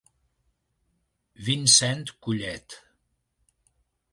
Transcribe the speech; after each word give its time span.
Vincent 1.47 2.09
Collet. 2.19 2.65